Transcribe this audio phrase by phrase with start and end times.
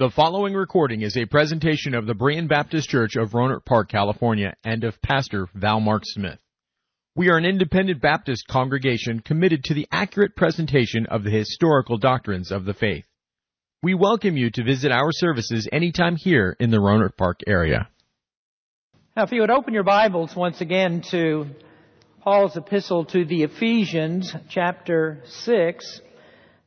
[0.00, 4.54] The following recording is a presentation of the Berean Baptist Church of Rohnert Park, California,
[4.62, 6.38] and of Pastor Val Mark Smith.
[7.16, 12.52] We are an independent Baptist congregation committed to the accurate presentation of the historical doctrines
[12.52, 13.06] of the faith.
[13.82, 17.88] We welcome you to visit our services anytime here in the Rohnert Park area.
[19.16, 21.46] Now, if you would open your Bibles once again to
[22.20, 26.00] Paul's epistle to the Ephesians, chapter 6,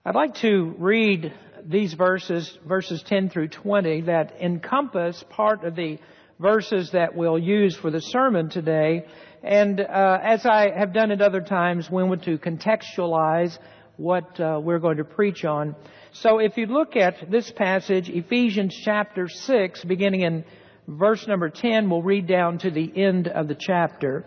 [0.04, 1.32] I'd like to read
[1.66, 5.98] these verses, verses 10 through 20, that encompass part of the
[6.40, 9.06] verses that we'll use for the sermon today.
[9.44, 13.58] And uh, as I have done at other times, we want to contextualize
[13.98, 15.76] what uh, we're going to preach on.
[16.14, 20.44] So if you look at this passage, Ephesians chapter 6, beginning in
[20.88, 24.26] verse number 10, we'll read down to the end of the chapter.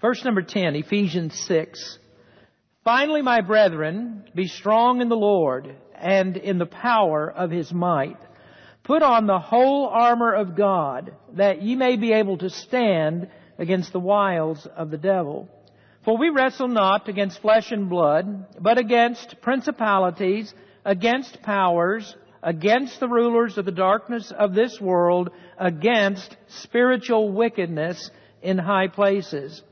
[0.00, 1.98] Verse number 10, Ephesians 6.
[2.82, 8.18] Finally, my brethren, be strong in the Lord and in the power of his might.
[8.82, 13.92] Put on the whole armor of God, that ye may be able to stand against
[13.92, 15.48] the wiles of the devil.
[16.04, 20.52] For we wrestle not against flesh and blood, but against principalities,
[20.84, 28.56] against powers, against the rulers of the darkness of this world, against spiritual wickedness in
[28.56, 29.62] high places.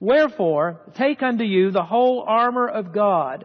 [0.00, 3.44] Wherefore, take unto you the whole armor of God,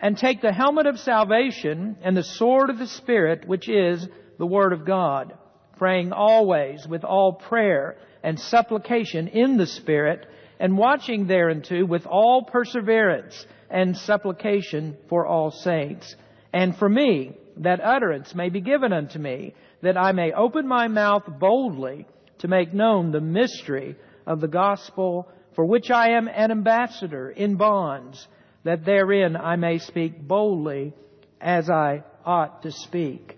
[0.00, 4.06] and take the helmet of salvation and the sword of the Spirit, which is
[4.38, 5.34] the Word of God,
[5.76, 10.26] praying always with all prayer and supplication in the Spirit,
[10.60, 16.14] and watching thereunto with all perseverance and supplication for all saints.
[16.52, 20.88] And for me, that utterance may be given unto me, that I may open my
[20.88, 22.06] mouth boldly
[22.38, 27.56] to make known the mystery of the gospel, for which I am an ambassador in
[27.56, 28.26] bonds,
[28.64, 30.94] that therein I may speak boldly
[31.40, 33.36] as I ought to speak.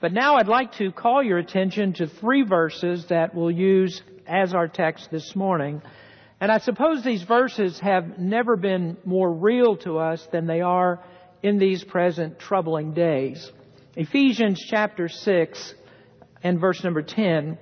[0.00, 4.54] But now I'd like to call your attention to three verses that we'll use as
[4.54, 5.82] our text this morning.
[6.40, 11.04] And I suppose these verses have never been more real to us than they are
[11.42, 13.50] in these present troubling days.
[13.94, 15.74] Ephesians chapter 6
[16.42, 17.58] and verse number 10.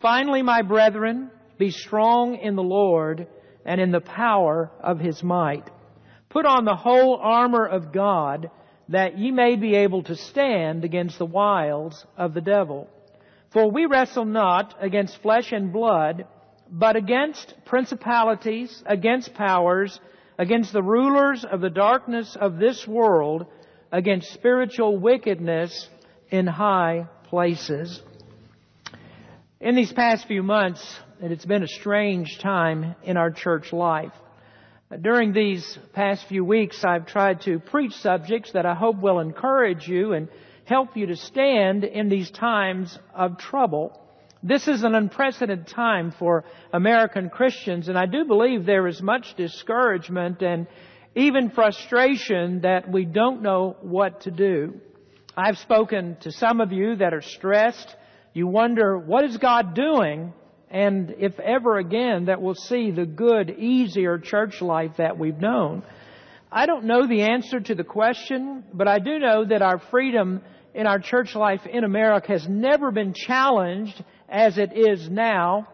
[0.00, 3.26] Finally, my brethren, be strong in the Lord
[3.64, 5.68] and in the power of his might.
[6.36, 8.50] Put on the whole armor of God
[8.90, 12.90] that ye may be able to stand against the wiles of the devil.
[13.54, 16.26] For we wrestle not against flesh and blood,
[16.70, 19.98] but against principalities, against powers,
[20.36, 23.46] against the rulers of the darkness of this world,
[23.90, 25.88] against spiritual wickedness
[26.30, 28.02] in high places.
[29.58, 34.12] In these past few months, it's been a strange time in our church life.
[35.00, 39.88] During these past few weeks, I've tried to preach subjects that I hope will encourage
[39.88, 40.28] you and
[40.64, 44.00] help you to stand in these times of trouble.
[44.44, 49.34] This is an unprecedented time for American Christians, and I do believe there is much
[49.36, 50.68] discouragement and
[51.16, 54.80] even frustration that we don't know what to do.
[55.36, 57.96] I've spoken to some of you that are stressed.
[58.34, 60.32] You wonder, what is God doing?
[60.70, 65.82] And if ever again that we'll see the good, easier church life that we've known.
[66.50, 70.42] I don't know the answer to the question, but I do know that our freedom
[70.74, 75.68] in our church life in America has never been challenged as it is now.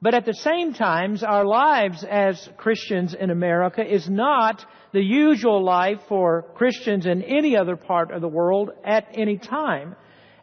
[0.00, 5.64] But at the same time, our lives as Christians in America is not the usual
[5.64, 9.94] life for Christians in any other part of the world at any time.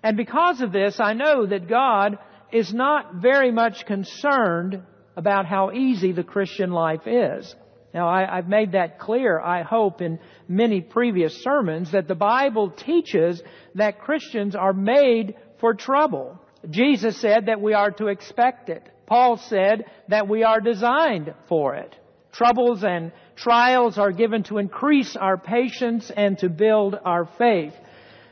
[0.01, 2.17] And because of this, I know that God
[2.51, 4.81] is not very much concerned
[5.15, 7.55] about how easy the Christian life is.
[7.93, 12.69] Now, I, have made that clear, I hope, in many previous sermons, that the Bible
[12.69, 13.41] teaches
[13.75, 16.39] that Christians are made for trouble.
[16.69, 18.87] Jesus said that we are to expect it.
[19.07, 21.95] Paul said that we are designed for it.
[22.31, 27.73] Troubles and trials are given to increase our patience and to build our faith.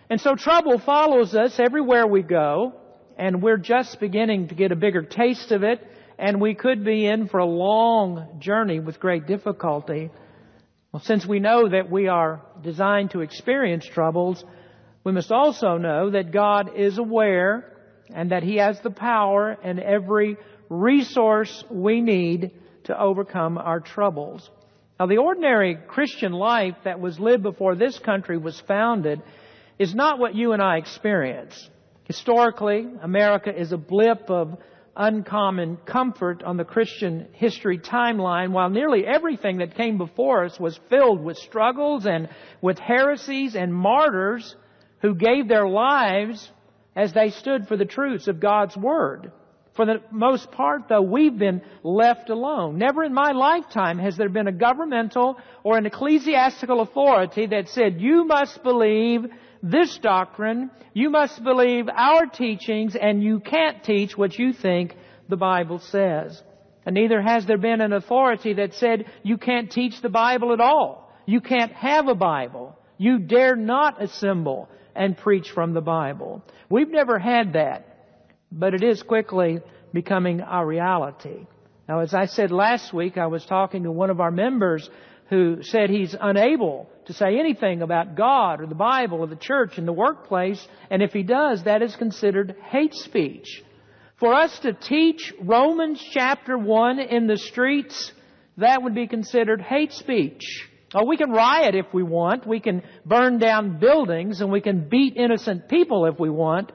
[0.10, 2.74] And so trouble follows us everywhere we go
[3.18, 5.86] and we're just beginning to get a bigger taste of it,
[6.20, 10.12] and we could be in for a long journey with great difficulty.
[10.92, 14.44] Well, since we know that we are designed to experience troubles,
[15.04, 17.74] we must also know that God is aware
[18.14, 20.38] and that He has the power and every
[20.70, 22.52] resource we need
[22.86, 24.50] to overcome our troubles.
[25.00, 29.22] Now the ordinary Christian life that was lived before this country was founded
[29.78, 31.70] is not what you and I experience.
[32.08, 34.58] Historically, America is a blip of
[34.96, 40.80] uncommon comfort on the Christian history timeline, while nearly everything that came before us was
[40.90, 42.30] filled with struggles and
[42.62, 44.56] with heresies and martyrs
[45.02, 46.50] who gave their lives
[46.96, 49.34] as they stood for the truths of God's Word.
[49.76, 52.78] For the most part, though, we've been left alone.
[52.78, 58.02] Never in my lifetime has there been a governmental or an ecclesiastical authority that said,
[58.02, 59.26] you must believe
[59.62, 64.96] this doctrine, you must believe our teachings, and you can't teach what you think
[65.30, 66.42] the Bible says.
[66.86, 70.62] And neither has there been an authority that said, you can't teach the Bible at
[70.62, 71.12] all.
[71.26, 72.78] You can't have a Bible.
[72.98, 76.44] You dare not assemble and preach from the Bible.
[76.70, 77.98] We've never had that
[78.52, 79.62] but it is quickly
[79.94, 81.46] becoming our reality.
[81.88, 84.90] Now, as I said last week, I was talking to one of our members
[85.30, 89.78] who said he's unable to say anything about God or the Bible or the church
[89.78, 93.64] in the workplace, and if he does, that is considered hate speech.
[94.20, 98.12] For us to teach Romans chapter 1 in the streets,
[98.58, 100.42] that would be considered hate speech.
[100.94, 102.46] Oh, we can riot if we want.
[102.46, 106.72] We can burn down buildings and we can beat innocent people if we want.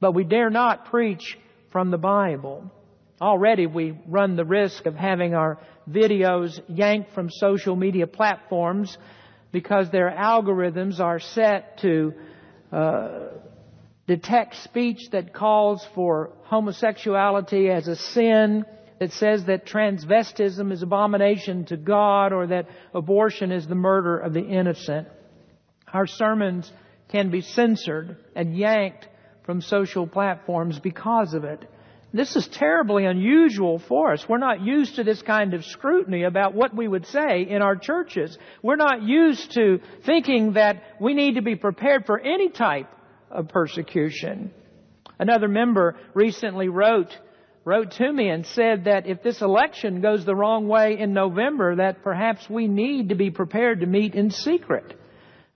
[0.00, 1.38] But we dare not preach
[1.70, 2.70] from the Bible.
[3.20, 8.96] Already we run the risk of having our videos yanked from social media platforms
[9.52, 12.14] because their algorithms are set to
[12.72, 13.20] uh,
[14.06, 18.64] detect speech that calls for homosexuality as a sin,
[18.98, 24.32] that says that transvestism is abomination to God, or that abortion is the murder of
[24.32, 25.08] the innocent.
[25.92, 26.70] Our sermons
[27.08, 29.08] can be censored and yanked
[29.44, 31.68] from social platforms because of it.
[32.14, 34.28] This is terribly unusual for us.
[34.28, 37.74] We're not used to this kind of scrutiny about what we would say in our
[37.74, 38.36] churches.
[38.62, 42.90] We're not used to thinking that we need to be prepared for any type
[43.30, 44.50] of persecution.
[45.18, 47.16] Another member recently wrote,
[47.64, 51.76] wrote to me and said that if this election goes the wrong way in November,
[51.76, 54.98] that perhaps we need to be prepared to meet in secret.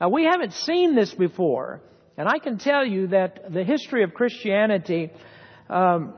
[0.01, 1.83] Now we haven't seen this before.
[2.17, 5.11] And I can tell you that the history of Christianity,
[5.69, 6.15] um,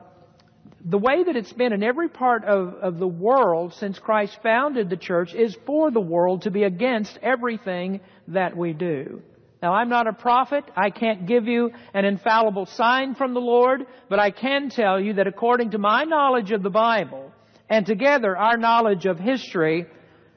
[0.85, 4.89] the way that it's been in every part of, of the world since Christ founded
[4.89, 7.99] the church is for the world to be against everything
[8.29, 9.21] that we do.
[9.61, 10.63] Now I'm not a prophet.
[10.75, 15.13] I can't give you an infallible sign from the Lord, but I can tell you
[15.15, 17.33] that according to my knowledge of the Bible,
[17.69, 19.85] and together our knowledge of history,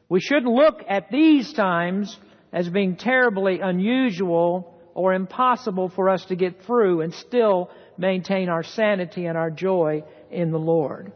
[0.08, 2.18] we shouldn't look at these times
[2.52, 8.62] as being terribly unusual or impossible for us to get through and still maintain our
[8.62, 11.12] sanity and our joy in the Lord.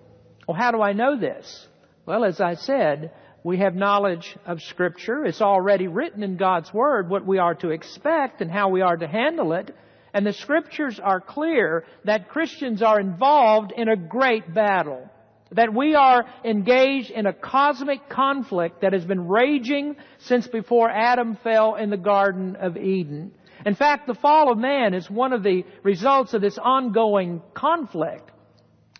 [0.46, 1.66] Well, how do I know this?
[2.04, 3.10] Well, as I said,
[3.42, 5.24] we have knowledge of Scripture.
[5.24, 8.96] It's already written in God's Word what we are to expect and how we are
[8.96, 9.74] to handle it.
[10.12, 15.08] And the Scriptures are clear that Christians are involved in a great battle.
[15.52, 21.36] That we are engaged in a cosmic conflict that has been raging since before Adam
[21.44, 23.32] fell in the Garden of Eden.
[23.64, 28.30] In fact, the fall of man is one of the results of this ongoing conflict.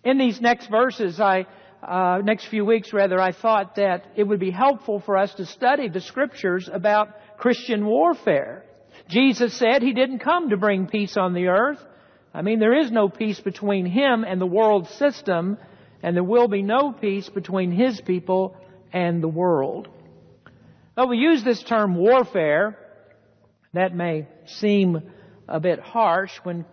[0.06, 1.46] In these next verses, I,
[1.82, 5.46] uh, next few weeks rather, I thought that it would be helpful for us to
[5.46, 8.64] study the scriptures about Christian warfare.
[9.08, 11.84] Jesus said he didn't come to bring peace on the earth.
[12.32, 15.58] I mean, there is no peace between him and the world system,
[16.04, 18.56] and there will be no peace between his people
[18.92, 19.88] and the world.
[20.96, 22.78] Well, we use this term warfare
[23.72, 25.02] that may seem
[25.48, 26.64] a bit harsh when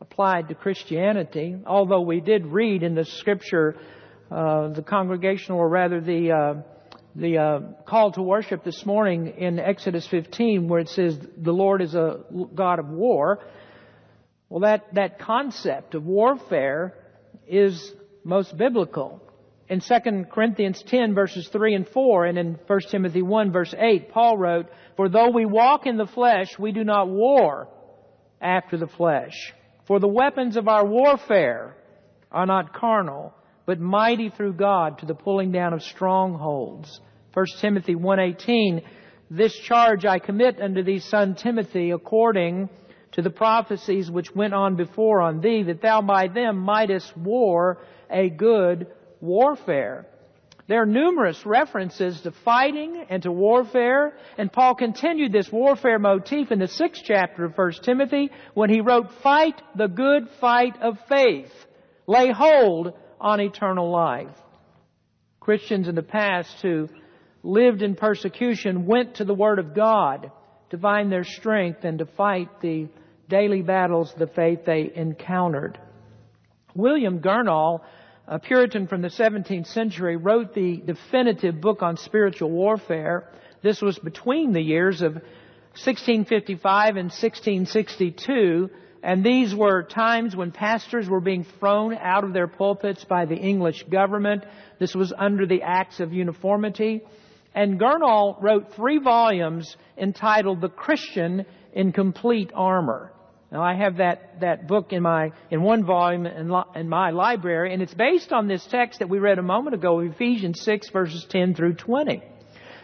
[0.00, 3.76] applied to Christianity, although we did read in the scripture
[4.30, 6.54] uh, the congregational, or rather the uh,
[7.16, 11.82] the uh, call to worship this morning in Exodus 15, where it says the Lord
[11.82, 12.20] is a
[12.54, 13.40] God of war.
[14.48, 16.94] Well, that that concept of warfare
[17.46, 17.92] is
[18.24, 19.20] most biblical.
[19.68, 24.10] In 2 Corinthians 10 verses 3 and 4 and in 1 Timothy 1 verse 8,
[24.10, 24.66] Paul wrote,
[24.96, 27.68] For though we walk in the flesh, we do not war
[28.40, 29.52] after the flesh.
[29.90, 31.74] For the weapons of our warfare
[32.30, 33.34] are not carnal,
[33.66, 37.00] but mighty through God to the pulling down of strongholds.
[37.34, 38.84] 1 Timothy 1:18
[39.32, 42.68] This charge I commit unto thee son Timothy according
[43.10, 47.78] to the prophecies which went on before on thee that thou by them mightest war
[48.08, 48.86] a good
[49.20, 50.06] warfare.
[50.70, 56.52] There are numerous references to fighting and to warfare, and Paul continued this warfare motif
[56.52, 60.96] in the sixth chapter of 1 Timothy when he wrote, Fight the good fight of
[61.08, 61.50] faith.
[62.06, 64.28] Lay hold on eternal life.
[65.40, 66.88] Christians in the past who
[67.42, 70.30] lived in persecution went to the Word of God
[70.70, 72.86] to find their strength and to fight the
[73.28, 75.80] daily battles of the faith they encountered.
[76.76, 77.80] William Gurnall,
[78.30, 83.28] a Puritan from the 17th century, wrote the definitive book on spiritual warfare.
[83.60, 85.14] This was between the years of
[85.74, 88.70] 1655 and 1662,
[89.02, 93.34] and these were times when pastors were being thrown out of their pulpits by the
[93.34, 94.44] English government.
[94.78, 97.02] This was under the Acts of Uniformity.
[97.52, 103.10] And Gurnall wrote three volumes entitled The Christian in Complete Armor.
[103.52, 107.72] Now I have that, that book in my, in one volume in, in my library,
[107.74, 111.26] and it's based on this text that we read a moment ago, Ephesians 6 verses
[111.28, 112.22] 10 through 20.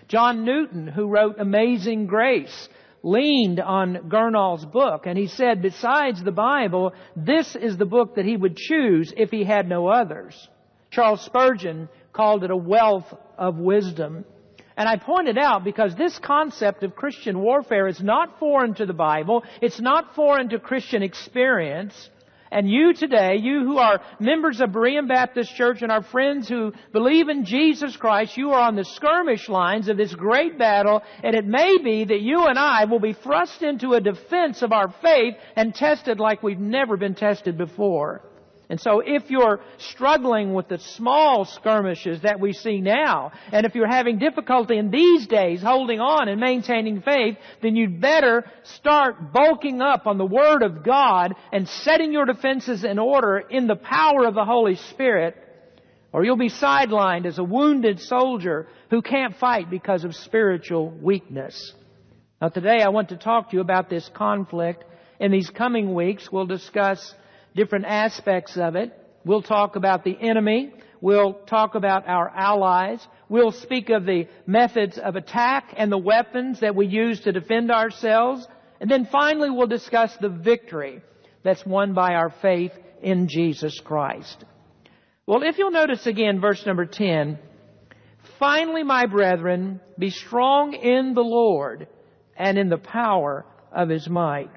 [0.08, 2.68] John Newton, who wrote Amazing Grace,
[3.02, 8.24] leaned on Gurnall's book, and he said, besides the Bible, this is the book that
[8.24, 10.48] he would choose if he had no others.
[10.90, 14.24] Charles Spurgeon called it a wealth of wisdom.
[14.76, 18.92] And I pointed out because this concept of Christian warfare is not foreign to the
[18.92, 19.42] Bible.
[19.62, 22.10] It's not foreign to Christian experience.
[22.50, 26.72] And you today, you who are members of Berean Baptist Church and our friends who
[26.92, 31.34] believe in Jesus Christ, you are on the skirmish lines of this great battle, and
[31.34, 34.94] it may be that you and I will be thrust into a defense of our
[35.02, 38.22] faith and tested like we've never been tested before.
[38.68, 43.76] And so if you're struggling with the small skirmishes that we see now, and if
[43.76, 49.32] you're having difficulty in these days holding on and maintaining faith, then you'd better start
[49.32, 53.76] bulking up on the Word of God and setting your defenses in order in the
[53.76, 55.36] power of the Holy Spirit,
[56.12, 61.72] or you'll be sidelined as a wounded soldier who can't fight because of spiritual weakness.
[62.42, 64.84] Now today I want to talk to you about this conflict.
[65.20, 67.14] In these coming weeks, we'll discuss
[67.56, 68.92] different aspects of it.
[69.24, 70.72] We'll talk about the enemy.
[71.00, 73.04] We'll talk about our allies.
[73.28, 77.72] We'll speak of the methods of attack and the weapons that we use to defend
[77.72, 78.46] ourselves.
[78.80, 81.02] And then finally we'll discuss the victory
[81.42, 82.72] that's won by our faith
[83.02, 84.44] in Jesus Christ.
[85.26, 87.38] Well, if you'll notice again verse number 10,
[88.38, 91.88] finally my brethren, be strong in the Lord
[92.36, 94.50] and in the power of his might.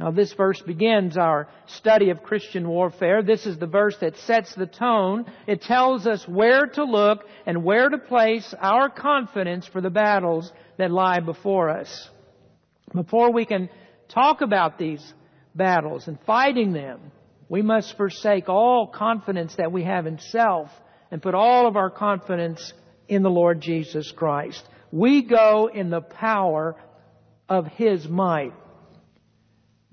[0.00, 3.22] Now this verse begins our study of Christian warfare.
[3.22, 5.24] This is the verse that sets the tone.
[5.46, 10.52] It tells us where to look and where to place our confidence for the battles
[10.78, 12.10] that lie before us.
[12.92, 13.70] Before we can
[14.08, 15.14] talk about these
[15.54, 17.00] battles and fighting them,
[17.48, 20.70] we must forsake all confidence that we have in self
[21.10, 22.72] and put all of our confidence
[23.06, 24.66] in the Lord Jesus Christ.
[24.90, 26.74] We go in the power
[27.48, 28.52] of His might.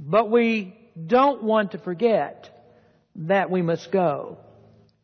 [0.01, 0.75] But we
[1.07, 2.49] don't want to forget
[3.15, 4.39] that we must go.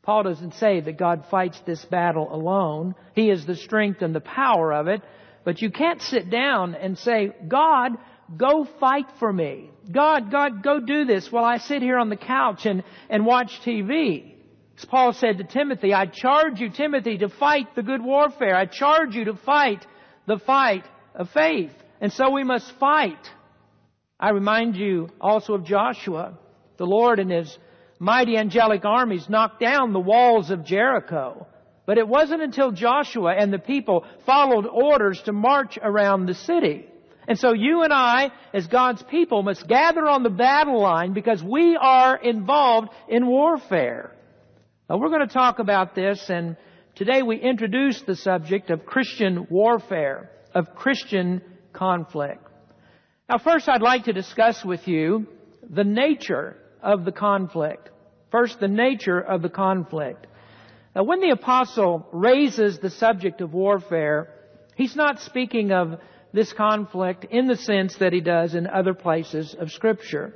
[0.01, 2.96] Paul doesn't say that God fights this battle alone.
[3.13, 5.01] He is the strength and the power of it.
[5.44, 7.92] But you can't sit down and say, God,
[8.36, 9.70] go fight for me.
[9.92, 13.51] God, God, go do this while I sit here on the couch and, and watch
[13.66, 14.34] TV.
[14.77, 18.56] As Paul said to Timothy, I charge you, Timothy, to fight the good warfare.
[18.56, 19.86] I charge you to fight
[20.25, 20.86] the fight
[21.16, 21.72] of faith.
[22.01, 23.30] And so we must fight.
[24.20, 26.38] I remind you also of Joshua.
[26.78, 27.58] The Lord and His
[28.00, 31.48] mighty angelic armies knocked down the walls of Jericho.
[31.86, 36.86] But it wasn't until Joshua and the people followed orders to march around the city.
[37.28, 41.44] And so you and I, as God's people, must gather on the battle line because
[41.44, 44.16] we are involved in warfare.
[44.90, 46.58] Now we're going to talk about this and
[46.96, 51.42] today we introduce the subject of Christian warfare, of Christian
[51.74, 52.47] conflict.
[53.30, 55.28] Now first I'd like to discuss with you
[55.70, 57.90] the nature of the conflict.
[58.32, 60.28] First, the nature of the conflict.
[60.96, 64.30] Now when the apostle raises the subject of warfare,
[64.76, 66.00] he's not speaking of
[66.32, 70.34] this conflict in the sense that he does in other places of scripture.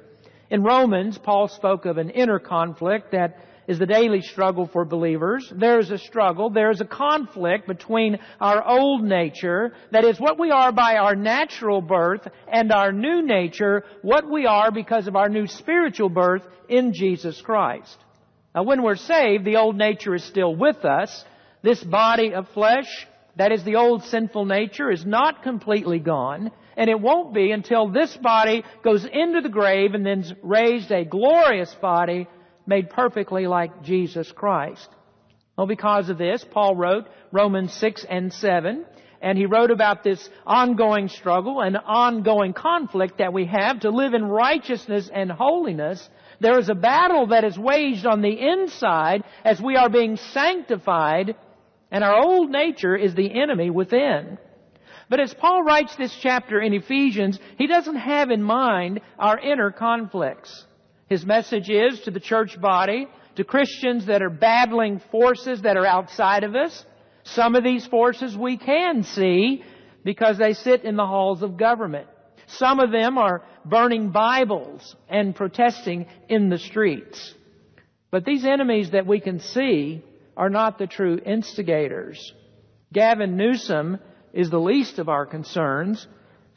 [0.49, 3.37] In Romans, Paul spoke of an inner conflict that
[3.71, 5.49] is the daily struggle for believers.
[5.55, 10.37] There is a struggle, there is a conflict between our old nature, that is what
[10.37, 15.15] we are by our natural birth, and our new nature, what we are because of
[15.15, 17.97] our new spiritual birth in Jesus Christ.
[18.53, 21.23] Now when we're saved, the old nature is still with us.
[21.63, 26.51] This body of flesh, that is the old sinful nature, is not completely gone.
[26.75, 31.05] And it won't be until this body goes into the grave and then raised a
[31.05, 32.27] glorious body
[32.71, 34.87] made perfectly like Jesus Christ.
[35.57, 38.85] Well, because of this, Paul wrote Romans 6 and 7,
[39.21, 44.13] and he wrote about this ongoing struggle and ongoing conflict that we have to live
[44.13, 46.09] in righteousness and holiness.
[46.39, 51.35] There is a battle that is waged on the inside as we are being sanctified,
[51.91, 54.37] and our old nature is the enemy within.
[55.09, 59.71] But as Paul writes this chapter in Ephesians, he doesn't have in mind our inner
[59.71, 60.65] conflicts.
[61.11, 65.85] His message is to the church body, to Christians that are battling forces that are
[65.85, 66.85] outside of us,
[67.25, 69.61] some of these forces we can see
[70.05, 72.07] because they sit in the halls of government.
[72.47, 77.33] Some of them are burning Bibles and protesting in the streets.
[78.09, 80.05] But these enemies that we can see
[80.37, 82.33] are not the true instigators.
[82.93, 83.99] Gavin Newsom
[84.31, 86.07] is the least of our concerns.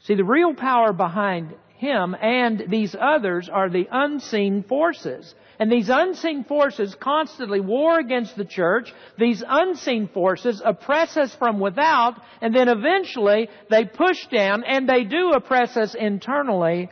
[0.03, 5.33] See, the real power behind him and these others are the unseen forces.
[5.59, 8.93] And these unseen forces constantly war against the church.
[9.17, 15.05] These unseen forces oppress us from without, and then eventually they push down and they
[15.05, 16.89] do oppress us internally,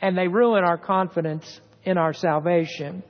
[0.00, 3.04] and they ruin our confidence in our salvation.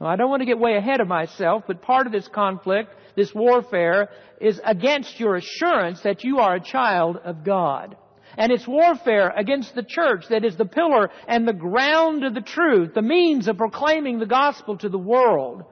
[0.00, 3.34] I don't want to get way ahead of myself, but part of this conflict, this
[3.34, 7.96] warfare, is against your assurance that you are a child of God
[8.36, 12.40] and its warfare against the church that is the pillar and the ground of the
[12.40, 15.64] truth, the means of proclaiming the gospel to the world.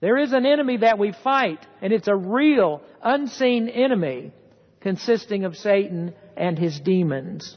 [0.00, 4.32] There is an enemy that we fight, and it's a real, unseen enemy
[4.80, 7.56] consisting of Satan and his demons.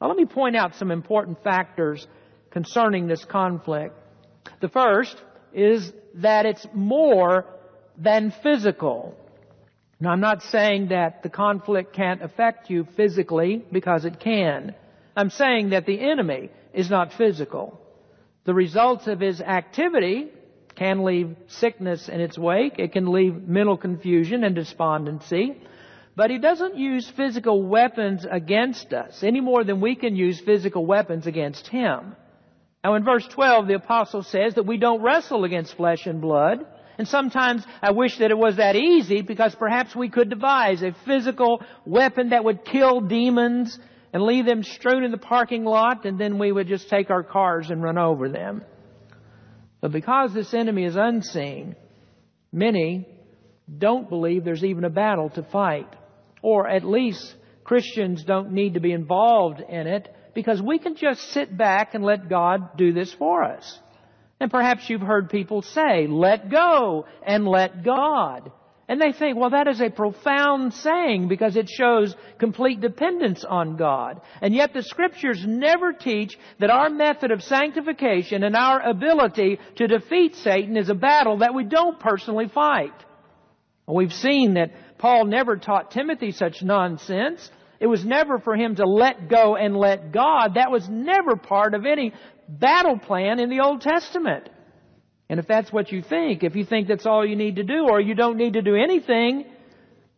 [0.00, 2.06] Now let me point out some important factors
[2.50, 3.94] concerning this conflict.
[4.60, 5.20] The first
[5.52, 7.44] is that it's more
[7.98, 9.16] than physical.
[10.00, 14.74] Now I'm not saying that the conflict can't affect you physically because it can.
[15.14, 17.78] I'm saying that the enemy is not physical.
[18.44, 20.28] The results of his activity
[20.74, 22.78] can leave sickness in its wake.
[22.78, 25.60] It can leave mental confusion and despondency.
[26.16, 30.86] But he doesn't use physical weapons against us any more than we can use physical
[30.86, 32.16] weapons against him.
[32.82, 36.64] Now in verse 12, the apostle says that we don't wrestle against flesh and blood,
[37.00, 40.94] and sometimes I wish that it was that easy because perhaps we could devise a
[41.06, 43.78] physical weapon that would kill demons
[44.12, 47.22] and leave them strewn in the parking lot and then we would just take our
[47.22, 48.62] cars and run over them.
[49.80, 51.74] But because this enemy is unseen,
[52.52, 53.08] many
[53.78, 55.88] don't believe there's even a battle to fight.
[56.42, 61.22] Or at least Christians don't need to be involved in it because we can just
[61.30, 63.78] sit back and let God do this for us.
[64.40, 68.50] And perhaps you've heard people say, let go and let God.
[68.88, 73.76] And they think, well, that is a profound saying because it shows complete dependence on
[73.76, 74.20] God.
[74.40, 79.86] And yet the scriptures never teach that our method of sanctification and our ability to
[79.86, 82.94] defeat Satan is a battle that we don't personally fight.
[83.86, 87.48] We've seen that Paul never taught Timothy such nonsense.
[87.80, 90.54] It was never for him to let go and let God.
[90.54, 92.12] That was never part of any
[92.46, 94.50] battle plan in the Old Testament.
[95.30, 97.86] And if that's what you think, if you think that's all you need to do,
[97.88, 99.46] or you don't need to do anything,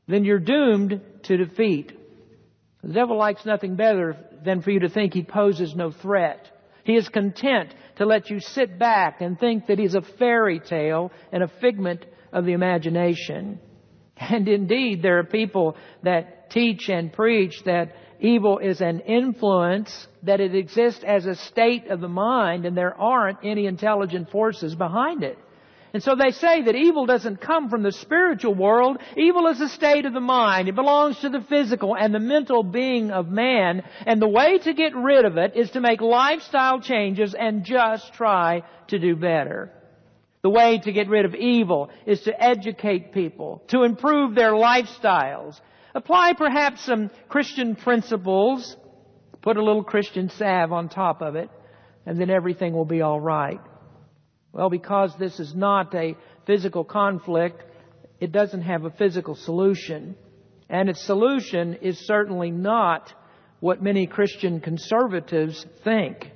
[0.09, 1.93] then you're doomed to defeat.
[2.83, 6.49] The devil likes nothing better than for you to think he poses no threat.
[6.85, 11.13] He is content to let you sit back and think that he's a fairy tale
[11.31, 13.61] and a figment of the imagination.
[14.15, 20.39] And indeed, there are people that teach and preach that Evil is an influence, that
[20.39, 25.25] it exists as a state of the mind and there aren't any intelligent forces behind
[25.25, 25.37] it.
[25.93, 28.99] And so they say that evil doesn't come from the spiritual world.
[29.17, 30.69] Evil is a state of the mind.
[30.69, 33.83] It belongs to the physical and the mental being of man.
[34.07, 38.15] And the way to get rid of it is to make lifestyle changes and just
[38.15, 39.73] try to do better.
[40.43, 45.61] The way to get rid of evil is to educate people, to improve their lifestyles,
[45.95, 48.77] Apply perhaps some Christian principles,
[49.43, 51.51] put a little Christian salve on top of it,
[52.07, 53.61] and then everything will be alright.
[54.53, 57.63] Well, because this is not a physical conflict,
[58.21, 60.17] it doesn't have a physical solution.
[60.69, 63.13] And its solution is certainly not
[63.61, 66.31] what many Christian conservatives think.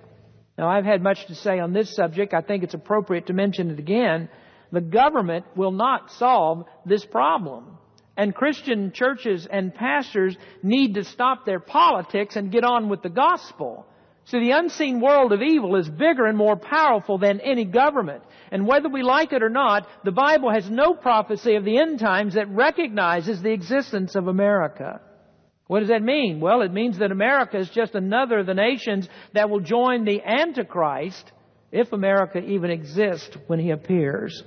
[0.59, 2.33] Now, I've had much to say on this subject.
[2.33, 4.29] I think it's appropriate to mention it again.
[4.73, 7.79] The government will not solve this problem.
[8.17, 13.11] And Christian churches and pastors need to stop their politics and get on with the
[13.11, 13.87] gospel.
[14.27, 18.25] See, the unseen world of evil is bigger and more powerful than any government.
[18.51, 22.01] And whether we like it or not, the Bible has no prophecy of the end
[22.01, 25.01] times that recognizes the existence of America.
[25.69, 26.41] What does that mean?
[26.41, 30.23] Well, it means that America is just another of the nations that will join the
[30.23, 31.33] Antichrist
[31.71, 34.43] if America even exists when he appears.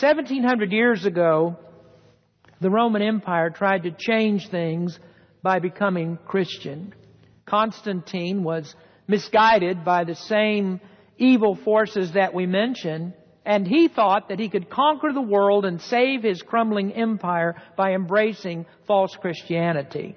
[0.00, 1.56] 1700 years ago,
[2.62, 4.98] the Roman Empire tried to change things
[5.42, 6.94] by becoming Christian.
[7.44, 8.74] Constantine was
[9.08, 10.80] misguided by the same
[11.18, 15.80] evil forces that we mentioned, and he thought that he could conquer the world and
[15.82, 20.16] save his crumbling empire by embracing false Christianity.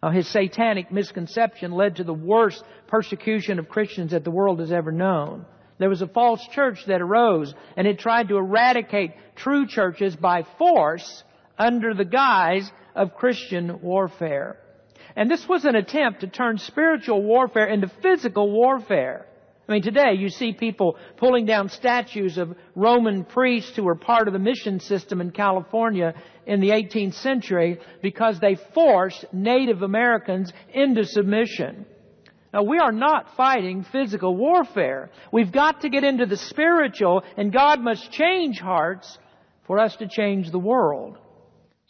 [0.00, 4.70] Now, his satanic misconception led to the worst persecution of Christians that the world has
[4.70, 5.44] ever known.
[5.78, 10.44] There was a false church that arose, and it tried to eradicate true churches by
[10.56, 11.24] force
[11.60, 14.56] under the guise of Christian warfare.
[15.14, 19.26] And this was an attempt to turn spiritual warfare into physical warfare.
[19.68, 24.26] I mean, today you see people pulling down statues of Roman priests who were part
[24.26, 26.14] of the mission system in California
[26.46, 31.84] in the 18th century because they forced Native Americans into submission.
[32.54, 35.10] Now we are not fighting physical warfare.
[35.30, 39.18] We've got to get into the spiritual and God must change hearts
[39.66, 41.18] for us to change the world.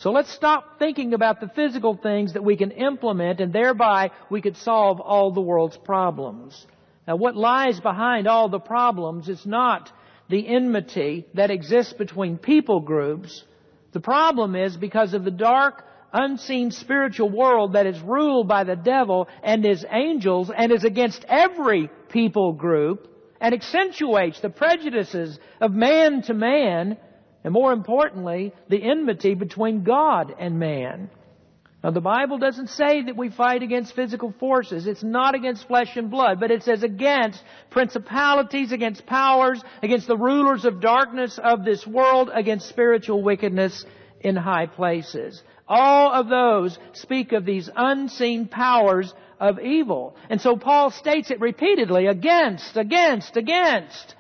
[0.01, 4.41] So let's stop thinking about the physical things that we can implement and thereby we
[4.41, 6.67] could solve all the world's problems.
[7.07, 9.93] Now what lies behind all the problems is not
[10.31, 13.45] the enmity that exists between people groups.
[13.93, 15.85] The problem is because of the dark,
[16.15, 21.27] unseen spiritual world that is ruled by the devil and his angels and is against
[21.29, 23.07] every people group
[23.39, 26.97] and accentuates the prejudices of man to man
[27.43, 31.11] and more importantly, the enmity between God and man.
[31.83, 34.87] Now the Bible doesn't say that we fight against physical forces.
[34.87, 40.17] It's not against flesh and blood, but it says against principalities, against powers, against the
[40.17, 43.87] rulers of darkness of this world, against spiritual wickedness
[44.21, 45.43] in high places.
[45.67, 50.17] All of those speak of these unseen powers of evil.
[50.29, 54.17] And so Paul states it repeatedly, against, against, against.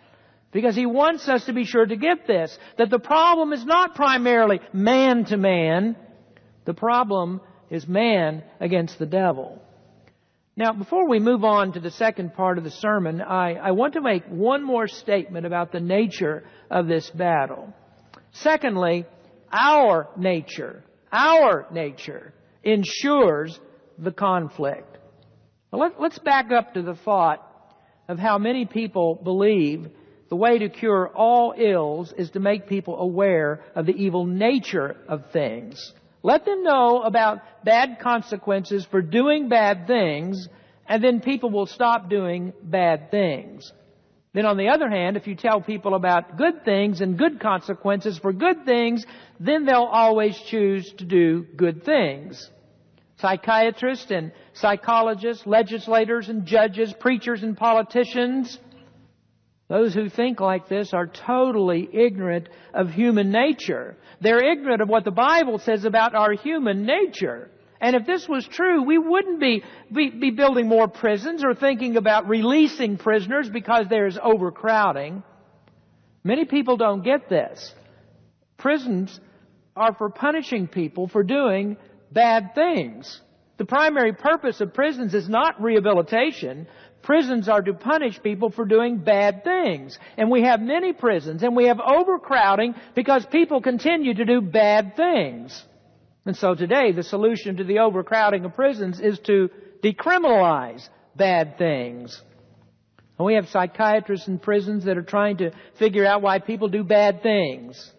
[0.53, 3.95] Because he wants us to be sure to get this, that the problem is not
[3.95, 5.97] primarily man to man.
[6.65, 9.63] The problem is man against the devil.
[10.57, 13.95] Now, before we move on to the second part of the sermon, I, I want
[13.95, 17.73] to make one more statement about the nature of this battle.
[18.33, 19.07] Secondly,
[19.53, 23.59] our nature, our nature ensures
[23.99, 24.99] the conflict.
[25.73, 27.47] let, let's back up to the thought
[28.09, 29.89] of how many people believe
[30.31, 34.97] the way to cure all ills is to make people aware of the evil nature
[35.09, 35.93] of things.
[36.23, 40.49] Let them know about bad consequences for doing bad things,
[40.89, 43.73] and then people will stop doing bad things.
[44.33, 48.17] Then on the other hand, if you tell people about good things and good consequences
[48.17, 49.05] for good things,
[49.41, 52.49] then they'll always choose to do good things.
[53.19, 58.57] Psychiatrists and psychologists, legislators and judges, preachers and politicians,
[59.71, 63.97] those who think like this are totally ignorant of human nature.
[64.21, 67.49] They're ignorant of what the Bible says about our human nature.
[67.81, 69.63] And if this was true, we wouldn't be,
[69.95, 75.23] be, be, building more prisons or thinking about releasing prisoners because there's overcrowding.
[76.25, 77.73] Many people don't get this.
[78.59, 79.21] Prisons
[79.77, 81.77] are for punishing people for doing
[82.11, 83.21] bad things.
[83.57, 86.67] The primary purpose of prisons is not rehabilitation,
[87.03, 89.99] Prisons are to punish people for doing bad things.
[90.17, 94.97] And we have many prisons and we have overcrowding because people continue to do bad
[94.97, 95.65] things.
[96.27, 99.49] And so today the solution to the overcrowding of prisons is to
[99.83, 100.87] decriminalize
[101.17, 102.21] bad things.
[103.19, 106.85] And we have psychiatrists in prisons that are trying to figure out why people do
[106.85, 107.93] bad things.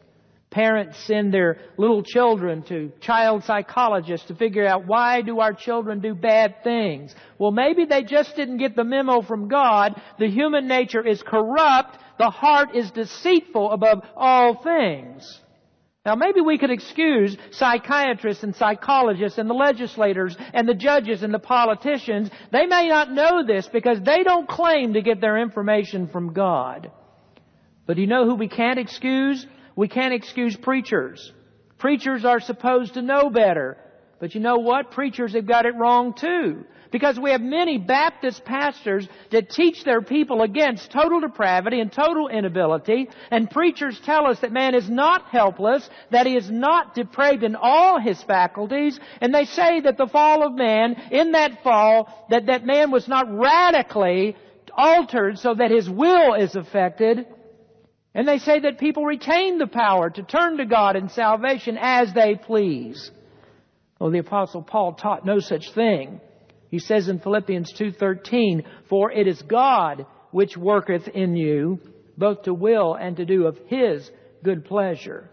[0.52, 6.02] Parents send their little children to child psychologists to figure out why do our children
[6.02, 7.16] do bad things.
[7.40, 10.00] Well, maybe they just didn't get the memo from God.
[10.20, 11.98] The human nature is corrupt.
[12.20, 15.40] The heart is deceitful above all things.
[16.06, 21.34] Now maybe we could excuse psychiatrists and psychologists and the legislators and the judges and
[21.34, 22.30] the politicians.
[22.52, 26.92] They may not know this because they don't claim to get their information from God.
[27.86, 29.46] But do you know who we can't excuse?
[29.76, 31.32] We can't excuse preachers.
[31.78, 33.78] Preachers are supposed to know better.
[34.20, 34.92] But you know what?
[34.92, 36.64] Preachers have got it wrong too.
[36.92, 42.28] Because we have many Baptist pastors that teach their people against total depravity and total
[42.28, 47.44] inability, and preachers tell us that man is not helpless, that he is not depraved
[47.44, 52.28] in all his faculties, and they say that the fall of man, in that fall,
[52.30, 54.36] that that man was not radically
[54.76, 57.26] altered so that his will is affected,
[58.14, 62.14] and they say that people retain the power to turn to God in salvation as
[62.14, 63.12] they please.
[64.00, 66.20] Well, the apostle Paul taught no such thing.
[66.70, 71.80] He says in Philippians 2:13, "For it is God which worketh in you
[72.18, 74.10] both to will and to do of his
[74.44, 75.30] good pleasure.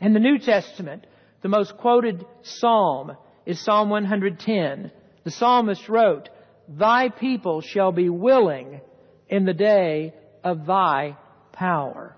[0.00, 1.06] In the New Testament,
[1.42, 4.90] the most quoted psalm is Psalm 110.
[5.24, 6.28] The psalmist wrote,
[6.68, 8.80] Thy people shall be willing
[9.28, 11.16] in the day of thy
[11.54, 12.14] power.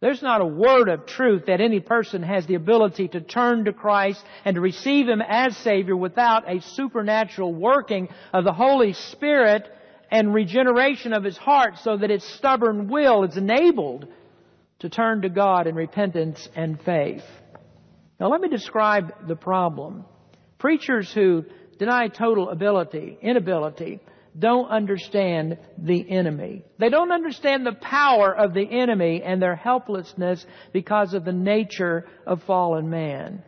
[0.00, 3.72] There's not a word of truth that any person has the ability to turn to
[3.72, 9.68] Christ and to receive Him as Savior without a supernatural working of the Holy Spirit
[10.10, 14.08] and regeneration of his heart so that its stubborn will is enabled
[14.80, 17.22] to turn to God in repentance and faith.
[18.18, 20.04] Now let me describe the problem.
[20.58, 21.44] Preachers who
[21.78, 24.00] deny total ability, inability,
[24.38, 26.64] don't understand the enemy.
[26.78, 32.06] They don't understand the power of the enemy and their helplessness because of the nature
[32.26, 33.42] of fallen man.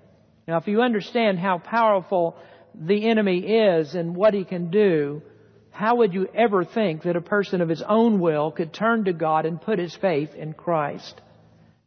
[0.48, 2.36] Now if you understand how powerful
[2.74, 5.22] the enemy is and what he can do,
[5.70, 9.12] how would you ever think that a person of his own will could turn to
[9.12, 11.20] God and put his faith in Christ?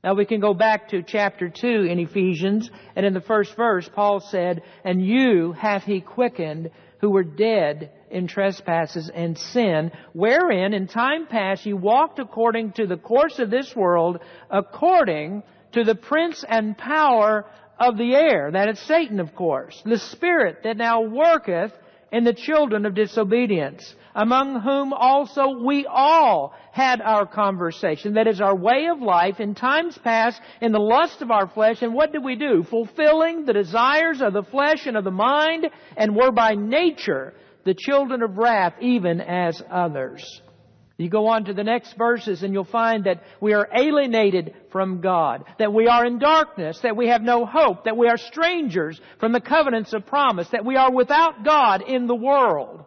[0.04, 3.90] Now we can go back to chapter 2 in Ephesians, and in the first verse,
[3.94, 10.74] Paul said, And you hath he quickened who were dead in trespasses and sin, wherein
[10.74, 15.96] in time past you walked according to the course of this world, according to the
[15.96, 17.46] prince and power
[17.80, 18.52] of the air.
[18.52, 19.82] That is Satan, of course.
[19.86, 21.74] The spirit that now worketh
[22.12, 28.14] in the children of disobedience, among whom also we all had our conversation.
[28.14, 31.82] That is our way of life in times past in the lust of our flesh.
[31.82, 32.64] And what did we do?
[32.64, 37.34] Fulfilling the desires of the flesh and of the mind, and were by nature
[37.66, 40.42] the children of wrath, even as others.
[40.98, 45.02] You go on to the next verses and you'll find that we are alienated from
[45.02, 49.00] God, that we are in darkness, that we have no hope, that we are strangers
[49.20, 52.86] from the covenants of promise, that we are without God in the world.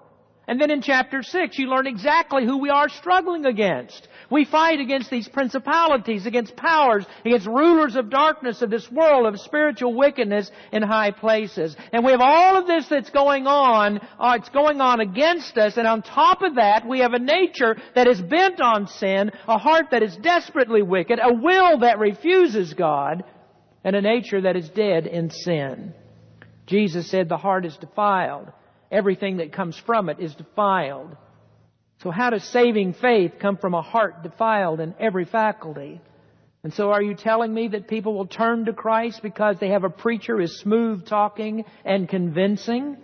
[0.48, 4.08] And then in chapter 6, you learn exactly who we are struggling against.
[4.30, 9.38] We fight against these principalities, against powers, against rulers of darkness of this world, of
[9.40, 11.76] spiritual wickedness in high places.
[11.92, 15.76] And we have all of this that's going on, uh, it's going on against us,
[15.76, 19.58] and on top of that, we have a nature that is bent on sin, a
[19.58, 23.22] heart that is desperately wicked, a will that refuses God,
[23.84, 25.92] and a nature that is dead in sin.
[26.66, 28.50] Jesus said the heart is defiled
[28.90, 31.16] everything that comes from it is defiled.
[32.02, 36.00] So how does saving faith come from a heart defiled in every faculty?
[36.62, 39.84] And so are you telling me that people will turn to Christ because they have
[39.84, 42.96] a preacher is smooth talking and convincing?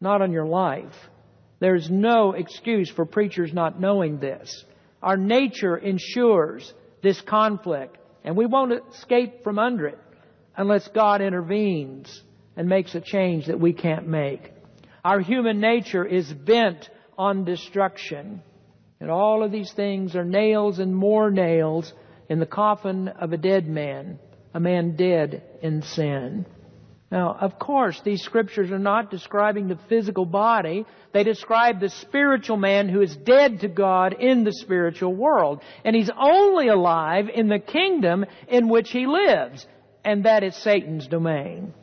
[0.00, 0.94] Not on your life.
[1.60, 4.64] There's no excuse for preachers not knowing this.
[5.02, 9.98] Our nature ensures this conflict, and we won't escape from under it
[10.56, 12.22] unless God intervenes
[12.56, 14.52] and makes a change that we can't make.
[15.04, 18.42] Our human nature is bent on destruction.
[19.00, 21.92] And all of these things are nails and more nails
[22.28, 24.18] in the coffin of a dead man,
[24.52, 26.46] a man dead in sin.
[27.10, 30.86] Now, of course, these scriptures are not describing the physical body.
[31.12, 35.60] They describe the spiritual man who is dead to God in the spiritual world.
[35.84, 39.66] And he's only alive in the kingdom in which he lives.
[40.04, 41.74] And that is Satan's domain.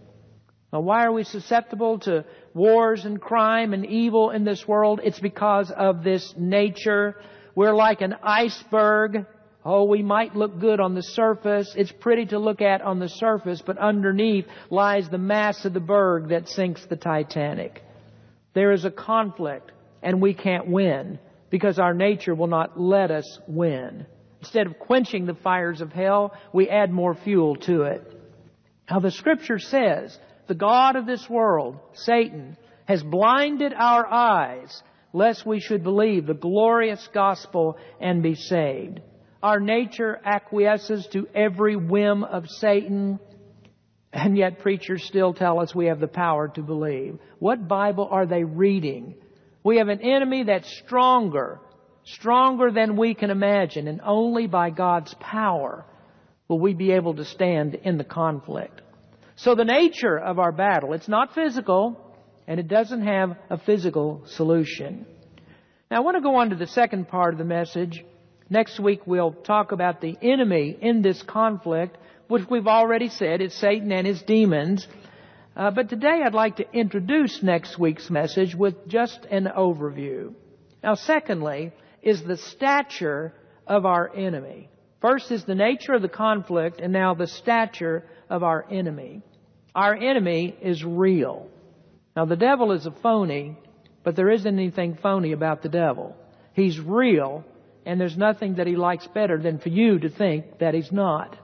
[0.77, 5.01] Now, why are we susceptible to wars and crime and evil in this world?
[5.03, 7.15] It's because of this nature.
[7.55, 9.25] We're like an iceberg.
[9.65, 11.73] Oh, we might look good on the surface.
[11.75, 15.79] It's pretty to look at on the surface, but underneath lies the mass of the
[15.79, 17.81] berg that sinks the Titanic.
[18.53, 19.71] There is a conflict,
[20.03, 21.17] and we can't win
[21.49, 24.05] because our nature will not let us win.
[24.41, 28.13] Instead of quenching the fires of hell, we add more fuel to it.
[28.91, 34.81] Now the scripture says the God of this world, Satan, has blinded our eyes
[35.13, 39.01] lest we should believe the glorious gospel and be saved.
[39.41, 43.19] Our nature acquiesces to every whim of Satan,
[44.11, 47.19] and yet preachers still tell us we have the power to believe.
[47.39, 49.15] What Bible are they reading?
[49.63, 51.59] We have an enemy that's stronger,
[52.03, 55.85] stronger than we can imagine, and only by God's power
[56.47, 58.81] will we be able to stand in the conflict.
[59.37, 61.95] So the nature of our battle, it's not physical,
[62.47, 65.05] and it doesn't have a physical solution.
[65.91, 68.03] Now I want to go on to the second part of the message.
[68.49, 73.53] Next week we'll talk about the enemy in this conflict, which we've already said is
[73.53, 74.87] Satan and his demons.
[75.55, 80.33] Uh, but today I'd like to introduce next week's message with just an overview.
[80.83, 83.35] Now secondly is the stature
[83.67, 84.69] of our enemy.
[84.99, 89.21] First is the nature of the conflict and now the stature of our enemy.
[89.75, 91.47] Our enemy is real.
[92.15, 93.57] Now the devil is a phony,
[94.03, 96.15] but there isn't anything phony about the devil.
[96.53, 97.45] He's real,
[97.85, 101.37] and there's nothing that he likes better than for you to think that he's not.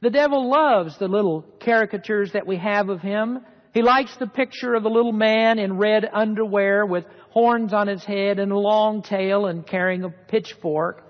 [0.00, 3.40] The devil loves the little caricatures that we have of him.
[3.72, 8.04] He likes the picture of the little man in red underwear with horns on his
[8.04, 11.07] head and a long tail and carrying a pitchfork.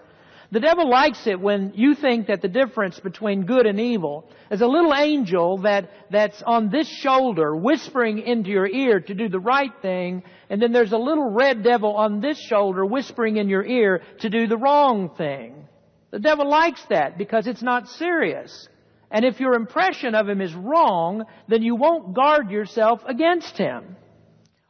[0.51, 4.63] The devil likes it when you think that the difference between good and evil is
[4.63, 9.41] a little angel that, that's on this shoulder whispering into your ear to do the
[9.41, 13.65] right thing, and then there's a little red devil on this shoulder whispering in your
[13.65, 15.69] ear to do the wrong thing.
[16.13, 18.69] The devil likes that because it's not serious.
[19.11, 23.97] And if your impression of him is wrong, then you won't guard yourself against him.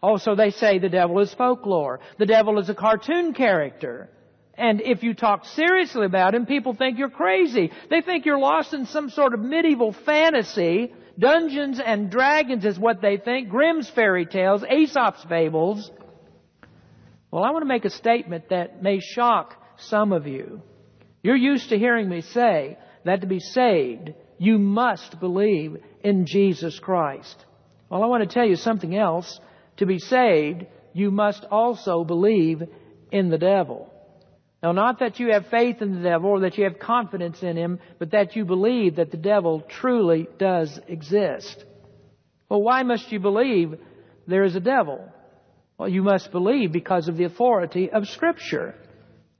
[0.02, 2.00] Also, they say the devil is folklore.
[2.18, 4.10] The devil is a cartoon character.
[4.58, 7.70] And if you talk seriously about him, people think you're crazy.
[7.90, 10.92] They think you're lost in some sort of medieval fantasy.
[11.16, 13.48] Dungeons and Dragons is what they think.
[13.48, 15.88] Grimm's fairy tales, Aesop's fables.
[17.30, 20.60] Well, I want to make a statement that may shock some of you.
[21.22, 26.80] You're used to hearing me say that to be saved, you must believe in Jesus
[26.80, 27.44] Christ.
[27.90, 29.38] Well, I want to tell you something else.
[29.76, 32.62] To be saved, you must also believe
[33.12, 33.92] in the devil.
[34.62, 37.56] Now, not that you have faith in the devil or that you have confidence in
[37.56, 41.64] him, but that you believe that the devil truly does exist.
[42.48, 43.78] Well, why must you believe
[44.26, 45.12] there is a devil?
[45.78, 48.74] Well, you must believe because of the authority of Scripture.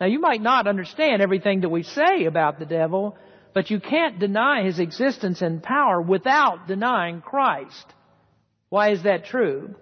[0.00, 3.16] Now, you might not understand everything that we say about the devil,
[3.54, 7.92] but you can't deny his existence and power without denying Christ.
[8.68, 9.74] Why is that true?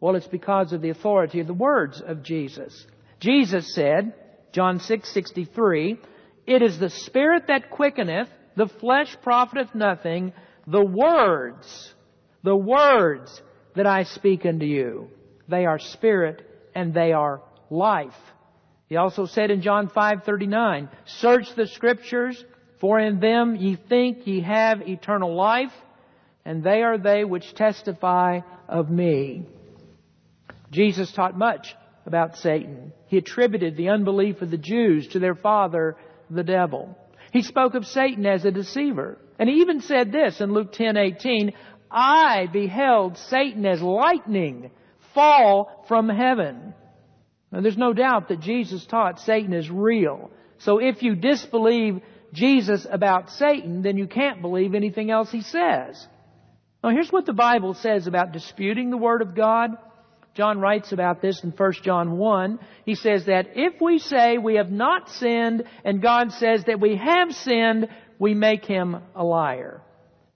[0.00, 2.86] Well, it's because of the authority of the words of Jesus.
[3.20, 4.12] Jesus said,
[4.56, 5.98] John 6:63,
[6.46, 10.32] "It is the spirit that quickeneth, the flesh profiteth nothing,
[10.66, 11.94] the words,
[12.42, 13.42] the words
[13.74, 15.10] that I speak unto you,
[15.46, 18.18] they are spirit and they are life."
[18.88, 22.42] He also said in John 5:39, "Search the scriptures,
[22.80, 25.76] for in them ye think ye have eternal life,
[26.46, 28.40] and they are they which testify
[28.70, 29.44] of me."
[30.70, 32.92] Jesus taught much about Satan.
[33.06, 35.96] He attributed the unbelief of the Jews to their father,
[36.30, 36.96] the devil.
[37.32, 39.18] He spoke of Satan as a deceiver.
[39.38, 41.52] And he even said this in Luke 10:18,
[41.90, 44.70] "I beheld Satan as lightning
[45.14, 46.74] fall from heaven."
[47.52, 50.30] Now there's no doubt that Jesus taught Satan is real.
[50.58, 52.00] So if you disbelieve
[52.32, 56.08] Jesus about Satan, then you can't believe anything else he says.
[56.82, 59.76] Now here's what the Bible says about disputing the Word of God.
[60.36, 62.58] John writes about this in 1 John 1.
[62.84, 66.96] He says that if we say we have not sinned and God says that we
[66.96, 69.80] have sinned, we make him a liar.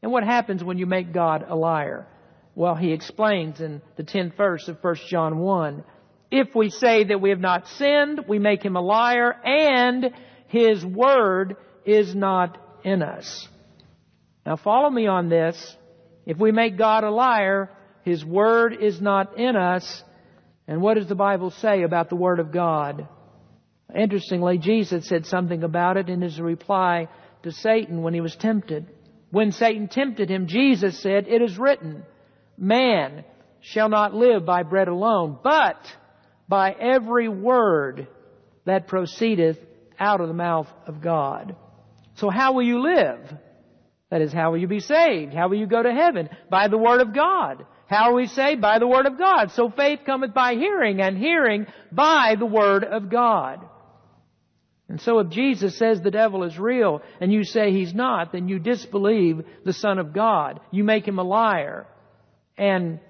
[0.03, 2.07] And what happens when you make God a liar?
[2.55, 5.85] Well, he explains in the 10th verse of 1 John 1.
[6.31, 10.11] If we say that we have not sinned, we make him a liar and
[10.47, 13.49] his word is not in us.
[14.47, 15.77] Now follow me on this.
[16.25, 17.71] If we make God a liar,
[18.05, 20.03] his Word is not in us.
[20.67, 23.09] And what does the Bible say about the Word of God?
[23.95, 27.09] Interestingly, Jesus said something about it in his reply
[27.43, 28.87] to Satan when he was tempted.
[29.31, 32.05] When Satan tempted him, Jesus said, It is written,
[32.57, 33.25] Man
[33.61, 35.77] shall not live by bread alone, but
[36.49, 38.09] by every word
[38.65, 39.59] that proceedeth
[39.99, 41.57] out of the mouth of God.
[42.15, 43.21] So how will you live?
[44.11, 45.33] That is, how will you be saved?
[45.33, 46.29] How will you go to heaven?
[46.51, 47.65] By the Word of God.
[47.91, 48.61] How are we saved?
[48.61, 49.51] By the Word of God.
[49.51, 53.67] So faith cometh by hearing, and hearing by the Word of God.
[54.89, 58.49] And so if Jesus says the devil is real, and you say he's not, then
[58.49, 60.61] you disbelieve the Son of God.
[60.71, 61.89] You make him a liar.
[62.57, 63.01] And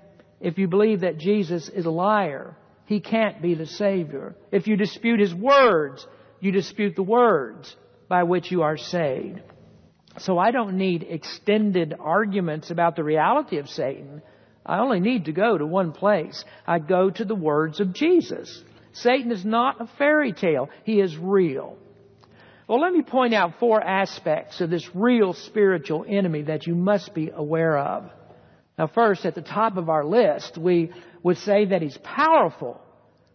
[0.41, 4.35] if you believe that Jesus is a liar, he can't be the Savior.
[4.51, 6.07] If you dispute his words,
[6.41, 7.77] you dispute the words
[8.09, 9.43] by which you are saved.
[10.21, 14.23] So I don't need extended arguments about the reality of Satan.
[14.71, 16.45] I only need to go to one place.
[16.65, 18.63] I go to the words of Jesus.
[18.93, 20.71] Satan is not a fairy tale.
[20.85, 21.77] He is real.
[22.69, 27.13] Well, let me point out four aspects of this real spiritual enemy that you must
[27.15, 28.13] be aware of.
[28.79, 30.93] Now first, at the top of our list, we
[31.25, 32.81] would say that he's powerful.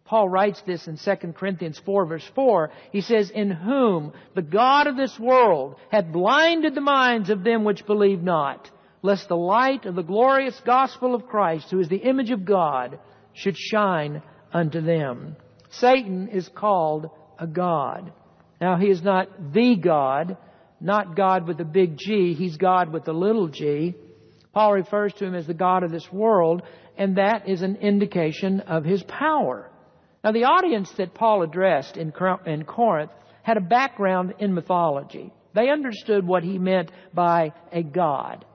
[0.05, 2.71] Paul writes this in 2 Corinthians 4 verse 4.
[2.93, 7.65] He says, In whom the God of this world hath blinded the minds of them
[7.65, 8.71] which believe not,
[9.05, 12.99] lest the light of the glorious gospel of Christ, who is the image of God,
[13.33, 15.35] should shine unto them.
[15.69, 18.11] Satan is called a God.
[18.59, 20.37] Now he is not the God,
[20.81, 23.93] not God with a big G, he's God with a little g.
[24.53, 26.63] Paul refers to him as the God of this world,
[26.97, 29.69] and that is an indication of his power.
[30.23, 33.11] Now the audience that Paul addressed in Corinth
[33.43, 35.31] had a background in mythology.
[35.53, 38.45] They understood what he meant by a God.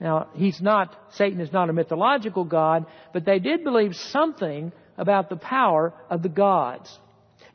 [0.00, 5.30] Now, he's not, Satan is not a mythological God, but they did believe something about
[5.30, 6.98] the power of the gods.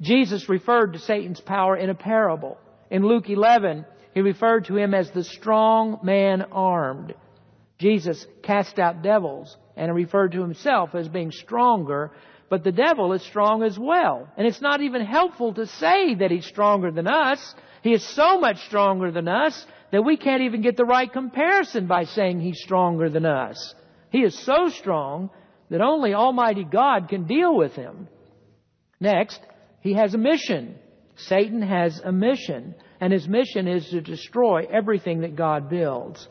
[0.02, 2.58] Jesus referred to Satan's power in a parable.
[2.90, 7.14] In Luke 11, he referred to him as the strong man armed.
[7.78, 12.12] Jesus cast out devils and referred to himself as being stronger,
[12.50, 14.28] but the devil is strong as well.
[14.38, 17.56] And it's not even helpful to say that he's stronger than us.
[17.82, 21.88] He is so much stronger than us that we can't even get the right comparison
[21.88, 23.76] by saying he's stronger than us.
[24.10, 25.30] He is so strong
[25.70, 28.08] that only Almighty God can deal with him.
[29.00, 29.40] Next,
[29.82, 30.76] he has a mission.
[31.16, 36.28] Satan has a mission, and his mission is to destroy everything that God builds.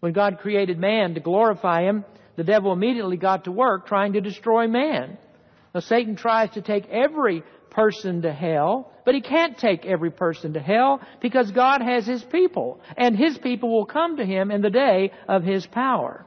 [0.00, 2.04] When God created man to glorify him,
[2.36, 5.18] the devil immediately got to work trying to destroy man.
[5.74, 10.54] Now Satan tries to take every person to hell, but he can't take every person
[10.54, 14.62] to hell because God has his people, and his people will come to him in
[14.62, 16.26] the day of his power.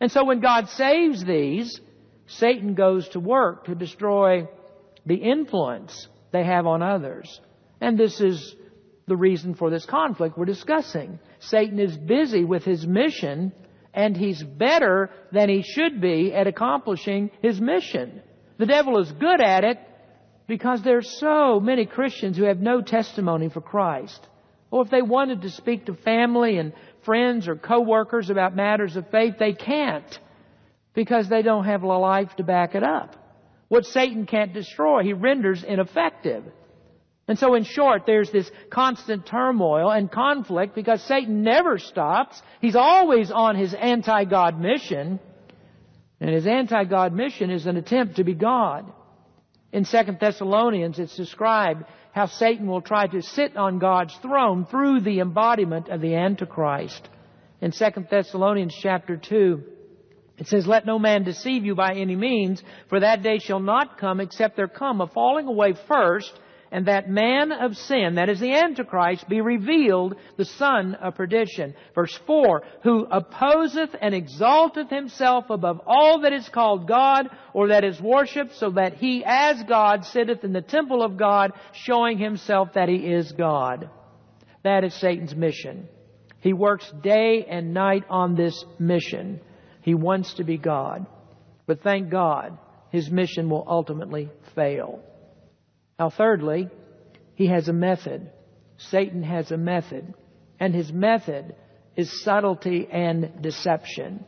[0.00, 1.80] And so when God saves these,
[2.26, 4.48] Satan goes to work to destroy
[5.06, 7.40] the influence they have on others.
[7.80, 8.54] And this is
[9.06, 11.18] the reason for this conflict we're discussing.
[11.40, 13.52] Satan is busy with his mission
[13.92, 18.22] and he's better than he should be at accomplishing his mission.
[18.58, 19.78] The devil is good at it
[20.46, 24.26] because there's so many Christians who have no testimony for Christ.
[24.70, 26.72] Or if they wanted to speak to family and
[27.04, 30.18] friends or coworkers about matters of faith, they can't
[30.94, 33.16] because they don't have a life to back it up.
[33.68, 36.44] What Satan can't destroy, he renders ineffective.
[37.26, 42.40] And so in short, there's this constant turmoil and conflict because Satan never stops.
[42.60, 45.18] He's always on his anti-God mission.
[46.20, 48.92] And his anti-God mission is an attempt to be God.
[49.74, 55.00] In 2 Thessalonians, it's described how Satan will try to sit on God's throne through
[55.00, 57.08] the embodiment of the Antichrist.
[57.60, 59.64] In 2 Thessalonians chapter 2,
[60.38, 63.98] it says, Let no man deceive you by any means, for that day shall not
[63.98, 66.32] come except there come a falling away first,
[66.74, 71.72] and that man of sin, that is the Antichrist, be revealed, the son of perdition.
[71.94, 77.84] Verse 4, who opposeth and exalteth himself above all that is called God or that
[77.84, 82.70] is worshipped, so that he as God sitteth in the temple of God, showing himself
[82.74, 83.88] that he is God.
[84.64, 85.88] That is Satan's mission.
[86.40, 89.40] He works day and night on this mission.
[89.82, 91.06] He wants to be God.
[91.66, 92.58] But thank God,
[92.90, 95.04] his mission will ultimately fail.
[95.98, 96.68] Now, thirdly,
[97.34, 98.30] he has a method.
[98.76, 100.14] Satan has a method.
[100.58, 101.54] And his method
[101.96, 104.24] is subtlety and deception.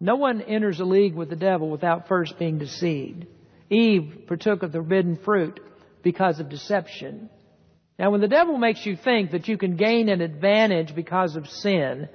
[0.00, 3.26] No one enters a league with the devil without first being deceived.
[3.70, 5.60] Eve partook of the forbidden fruit
[6.02, 7.30] because of deception.
[7.98, 11.48] Now, when the devil makes you think that you can gain an advantage because of
[11.48, 12.08] sin,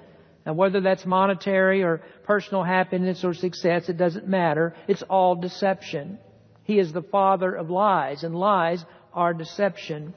[0.45, 4.75] and whether that's monetary or personal happiness or success, it doesn't matter.
[4.88, 6.19] It's all deception.
[6.68, 10.13] He is the father of lies, and lies are deception.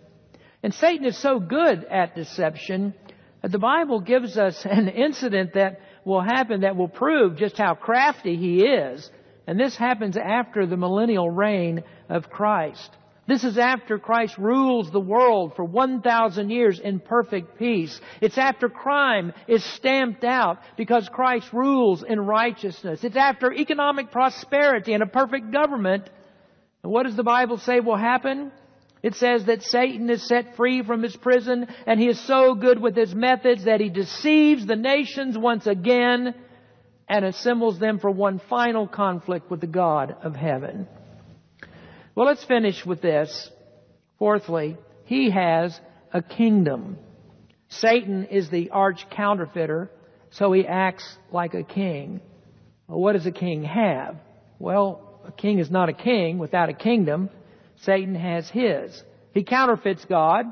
[0.64, 2.92] And Satan is so good at deception
[3.40, 7.74] that the Bible gives us an incident that will happen that will prove just how
[7.74, 9.08] crafty he is.
[9.46, 12.90] And this happens after the millennial reign of Christ.
[13.28, 18.00] This is after Christ rules the world for 1,000 years in perfect peace.
[18.20, 23.04] It's after crime is stamped out because Christ rules in righteousness.
[23.04, 26.10] It's after economic prosperity and a perfect government
[26.82, 28.52] and what does the Bible say will happen?
[29.02, 32.80] It says that Satan is set free from his prison and he is so good
[32.80, 36.34] with his methods that he deceives the nations once again
[37.08, 40.86] and assembles them for one final conflict with the God of heaven.
[42.14, 43.50] Well, let's finish with this.
[44.18, 45.78] Fourthly, he has
[46.12, 46.98] a kingdom.
[47.68, 49.90] Satan is the arch counterfeiter,
[50.30, 52.20] so he acts like a king.
[52.86, 54.16] Well, what does a king have?
[54.58, 57.30] Well, a king is not a king without a kingdom.
[57.82, 59.02] Satan has his.
[59.32, 60.46] He counterfeits God.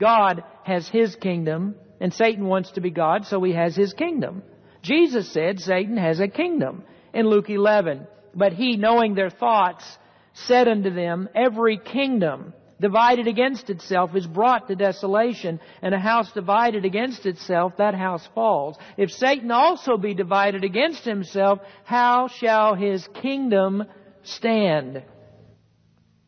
[0.00, 4.42] God has his kingdom, and Satan wants to be God, so he has his kingdom.
[4.82, 8.06] Jesus said Satan has a kingdom in Luke 11.
[8.34, 9.84] But he, knowing their thoughts,
[10.32, 16.32] said unto them, Every kingdom divided against itself is brought to desolation, and a house
[16.32, 18.76] divided against itself, that house falls.
[18.96, 23.84] If Satan also be divided against himself, how shall his kingdom
[24.22, 25.02] stand.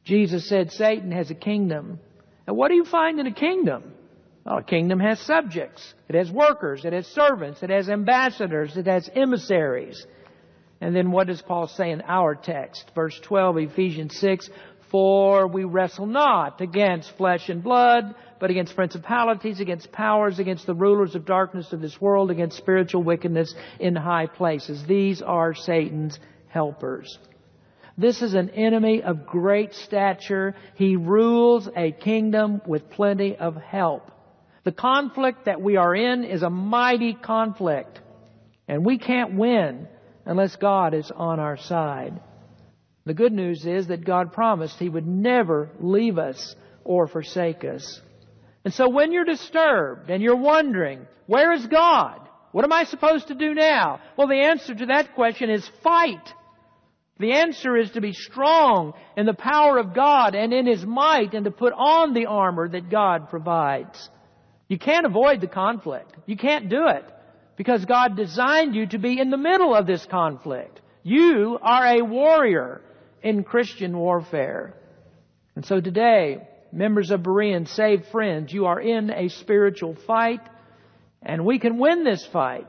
[0.04, 1.98] Jesus said Satan has a kingdom.
[2.46, 3.92] And what do you find in a kingdom?
[4.44, 5.94] Well, a kingdom has subjects.
[6.08, 6.84] It has workers.
[6.84, 7.62] It has servants.
[7.62, 8.76] It has ambassadors.
[8.76, 10.06] It has emissaries.
[10.80, 12.90] And then what does Paul say in our text?
[12.94, 14.50] Verse 12, Ephesians 6,
[14.90, 20.74] For we wrestle not against flesh and blood, but against principalities, against powers, against the
[20.74, 24.84] rulers of darkness of this world, against spiritual wickedness in high places.
[24.86, 26.18] These are Satan's
[26.48, 27.18] helpers.
[27.96, 30.54] This is an enemy of great stature.
[30.74, 34.10] He rules a kingdom with plenty of help.
[34.64, 38.00] The conflict that we are in is a mighty conflict.
[38.66, 39.86] And we can't win
[40.24, 42.20] unless God is on our side.
[43.04, 48.00] The good news is that God promised He would never leave us or forsake us.
[48.64, 52.20] And so when you're disturbed and you're wondering, where is God?
[52.52, 54.00] What am I supposed to do now?
[54.16, 56.32] Well, the answer to that question is fight.
[57.18, 61.34] The answer is to be strong in the power of God and in His might
[61.34, 64.08] and to put on the armor that God provides.
[64.68, 66.12] You can't avoid the conflict.
[66.26, 67.04] You can't do it
[67.56, 70.80] because God designed you to be in the middle of this conflict.
[71.02, 72.80] You are a warrior
[73.22, 74.74] in Christian warfare.
[75.54, 80.40] And so today, members of Berean, saved friends, you are in a spiritual fight
[81.22, 82.66] and we can win this fight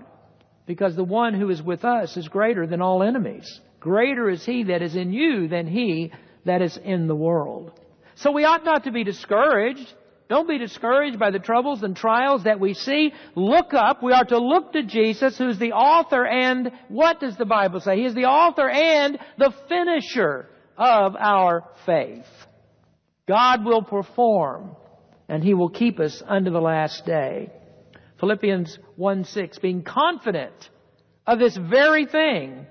[0.66, 3.60] because the one who is with us is greater than all enemies.
[3.86, 6.12] Greater is he that is in you than he
[6.44, 7.72] that is in the world.
[8.16, 9.94] So we ought not to be discouraged.
[10.28, 13.14] Don't be discouraged by the troubles and trials that we see.
[13.36, 14.02] Look up.
[14.02, 17.98] We are to look to Jesus who's the author and what does the Bible say?
[17.98, 22.26] He is the author and the finisher of our faith.
[23.28, 24.76] God will perform
[25.30, 27.52] and He will keep us unto the last day.
[28.20, 30.72] Philippians 1 6, being confident
[31.28, 32.66] of this very thing,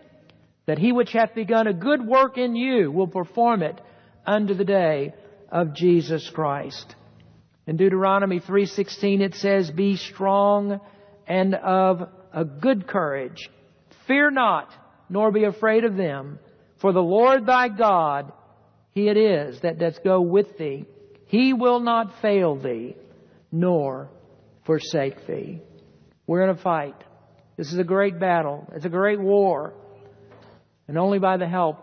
[0.67, 3.81] that He which hath begun a good work in you will perform it
[4.27, 5.15] unto the day
[5.51, 6.97] of Jesus Christ.
[7.67, 10.81] In Deuteronomy 3:16 it says, "Be strong
[11.27, 13.51] and of a good courage.
[14.07, 14.71] Fear not,
[15.09, 16.39] nor be afraid of them,
[16.77, 18.33] for the Lord thy God,
[18.91, 20.85] he it is that doth go with thee.
[21.27, 22.97] He will not fail thee,
[23.51, 24.11] nor
[24.65, 25.62] forsake thee."
[26.27, 26.97] We're in a fight.
[27.57, 28.67] This is a great battle.
[28.75, 29.75] It's a great war.
[30.89, 31.78] And only by the help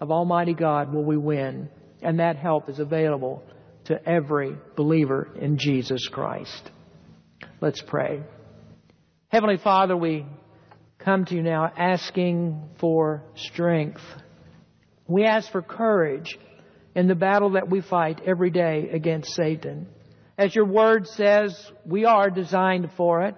[0.00, 1.68] of Almighty God will we win.
[2.02, 3.42] And that help is available
[3.84, 6.70] to every believer in Jesus Christ.
[7.60, 8.22] Let's pray.
[9.28, 10.26] Heavenly Father, we
[10.98, 14.00] come to you now asking for strength.
[15.06, 16.38] We ask for courage
[16.94, 19.88] in the battle that we fight every day against Satan.
[20.38, 23.34] As your word says, we are designed for it.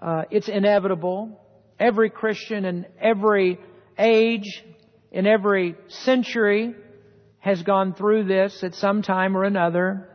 [0.00, 1.40] Uh, it's inevitable.
[1.78, 3.58] Every Christian in every
[4.00, 4.64] age,
[5.12, 6.74] in every century,
[7.38, 10.08] has gone through this at some time or another.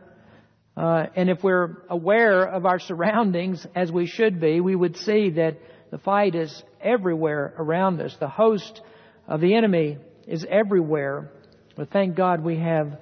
[0.76, 5.30] Uh, and if we're aware of our surroundings as we should be, we would see
[5.30, 5.58] that
[5.90, 8.14] the fight is everywhere around us.
[8.20, 8.80] The host
[9.26, 11.30] of the enemy is everywhere.
[11.76, 12.98] But thank God we have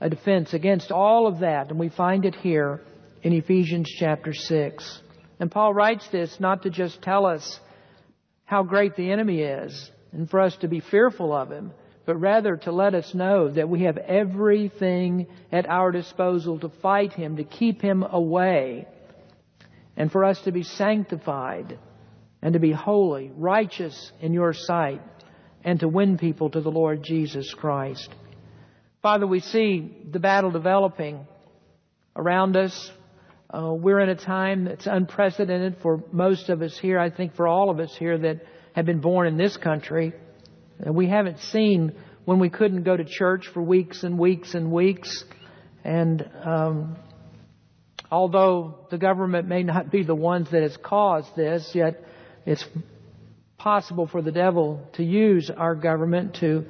[0.00, 2.80] a defense against all of that, and we find it here
[3.22, 5.00] in Ephesians chapter 6.
[5.40, 7.58] And Paul writes this not to just tell us
[8.44, 11.72] how great the enemy is and for us to be fearful of him,
[12.06, 17.12] but rather to let us know that we have everything at our disposal to fight
[17.12, 18.86] him, to keep him away,
[19.96, 21.78] and for us to be sanctified
[22.42, 25.00] and to be holy, righteous in your sight,
[25.64, 28.10] and to win people to the Lord Jesus Christ.
[29.02, 31.26] Father, we see the battle developing
[32.14, 32.92] around us.
[33.52, 36.98] Uh, we're in a time that's unprecedented for most of us here.
[36.98, 38.42] I think for all of us here that
[38.74, 40.12] have been born in this country.
[40.80, 41.94] and We haven't seen
[42.24, 45.24] when we couldn't go to church for weeks and weeks and weeks.
[45.84, 46.96] And um,
[48.10, 52.02] although the government may not be the ones that has caused this, yet
[52.46, 52.64] it's
[53.58, 56.64] possible for the devil to use our government to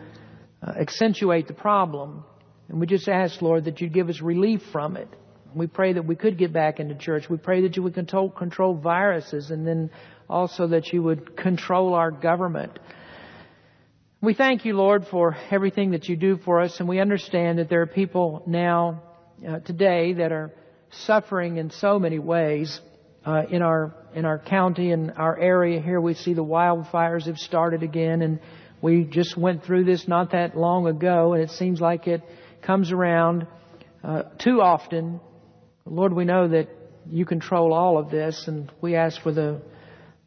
[0.63, 2.25] uh, accentuate the problem.
[2.69, 5.09] And we just ask, Lord, that you give us relief from it.
[5.55, 7.31] We pray that we could get back into church.
[7.31, 9.91] We pray that you would control, control viruses and then
[10.29, 12.79] also that you would control our government.
[14.21, 17.69] We thank you, Lord, for everything that you do for us, and we understand that
[17.69, 19.03] there are people now,
[19.47, 20.51] uh, today, that are
[20.91, 22.81] suffering in so many ways.
[23.27, 27.39] Uh, in our in our county and our area here, we see the wildfires have
[27.39, 28.39] started again, and
[28.83, 32.23] we just went through this not that long ago, and it seems like it
[32.63, 33.47] comes around
[34.03, 35.21] uh, too often.
[35.87, 36.69] Lord, we know that
[37.11, 39.63] you control all of this, and we ask for the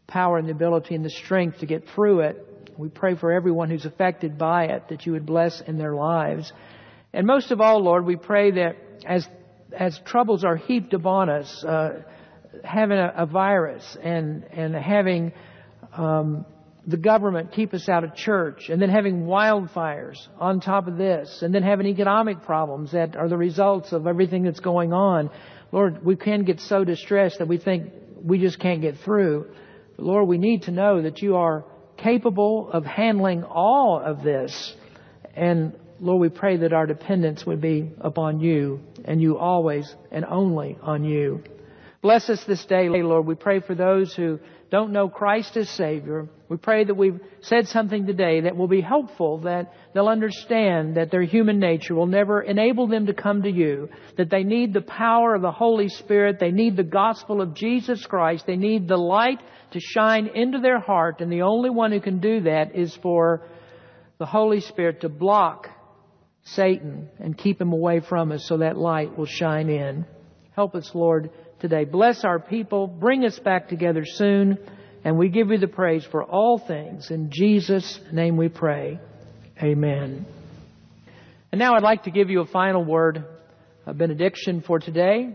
[0.08, 2.44] power and the ability and the strength to get through it.
[2.78, 6.52] We pray for everyone who's affected by it that you would bless in their lives.
[7.14, 9.28] And most of all, Lord, we pray that as
[9.78, 12.04] as troubles are heaped upon us, uh,
[12.64, 15.34] having a, a, virus and and having
[15.94, 16.46] um,
[16.86, 21.42] the government keep us out of church, and then having wildfires on top of this,
[21.42, 25.30] and then having economic problems that are the results of everything that's going on.
[25.72, 27.92] Lord, we can get so distressed that we think
[28.24, 29.48] we just can't get through.
[29.98, 31.66] But Lord, we need to know that you are
[31.98, 34.76] capable of handling all of this.
[35.36, 40.24] And Lord, we pray that our dependence would be upon you and you always and
[40.24, 41.44] only on you.
[42.02, 43.26] Bless us this day, Lord.
[43.26, 44.40] We pray for those who
[44.70, 46.28] don't know Christ as Savior.
[46.50, 51.10] We pray that we've said something today that will be helpful, that they'll understand that
[51.10, 54.82] their human nature will never enable them to come to you, that they need the
[54.82, 58.98] power of the Holy Spirit, they need the gospel of Jesus Christ, they need the
[58.98, 59.40] light
[59.72, 63.42] to shine into their heart, and the only one who can do that is for
[64.18, 65.70] the Holy Spirit to block
[66.44, 70.06] Satan and keep him away from us so that light will shine in.
[70.56, 71.84] Help us, Lord, today.
[71.84, 72.88] Bless our people.
[72.88, 74.58] Bring us back together soon.
[75.04, 77.12] And we give you the praise for all things.
[77.12, 79.00] In Jesus' name we pray.
[79.62, 80.26] Amen.
[81.52, 83.26] And now I'd like to give you a final word
[83.86, 85.30] a benediction for today.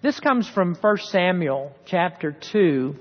[0.00, 2.96] This comes from 1 Samuel chapter 2.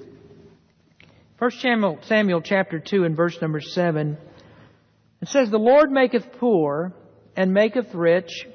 [1.38, 4.18] 1 Samuel, Samuel chapter 2 and verse number 7.
[5.22, 6.94] It says, The Lord maketh poor
[7.36, 8.48] and maketh rich.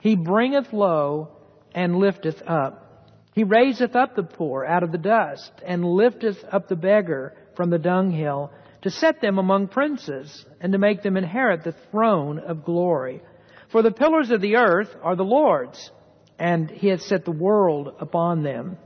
[0.00, 1.30] He bringeth low
[1.74, 3.14] and lifteth up.
[3.34, 7.70] He raiseth up the poor out of the dust and lifteth up the beggar from
[7.70, 12.66] the dunghill to set them among princes and to make them inherit the throne of
[12.66, 13.22] glory.
[13.72, 15.90] For the pillars of the earth are the Lord's
[16.38, 18.76] and he hath set the world upon them.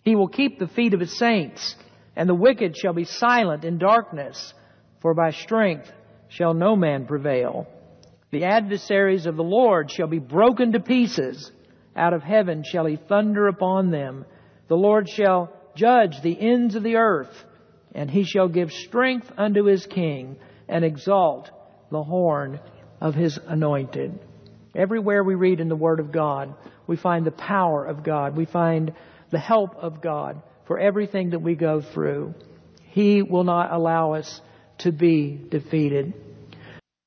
[0.00, 1.76] He will keep the feet of his saints
[2.16, 4.54] and the wicked shall be silent in darkness
[5.00, 5.92] for by strength
[6.28, 7.68] shall no man prevail.
[8.30, 11.52] The adversaries of the Lord shall be broken to pieces
[11.94, 14.24] out of heaven shall he thunder upon them.
[14.68, 17.44] The Lord shall judge the ends of the earth,
[17.94, 20.36] and he shall give strength unto his king,
[20.68, 21.50] and exalt
[21.90, 22.60] the horn
[23.00, 24.18] of his anointed.
[24.74, 26.54] Everywhere we read in the Word of God,
[26.86, 28.36] we find the power of God.
[28.36, 28.92] We find
[29.30, 32.34] the help of God for everything that we go through.
[32.82, 34.40] He will not allow us
[34.78, 36.12] to be defeated.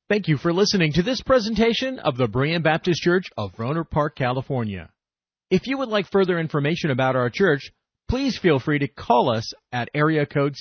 [0.10, 4.16] Thank you for listening to this presentation of the Berean Baptist Church of Rohnert Park,
[4.16, 4.90] California.
[5.52, 7.72] If you would like further information about our church,
[8.08, 10.56] please feel free to call us at area code